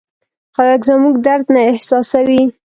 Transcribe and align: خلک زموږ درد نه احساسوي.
خلک 0.55 0.81
زموږ 0.89 1.15
درد 1.25 1.45
نه 1.53 1.61
احساسوي. 1.71 2.43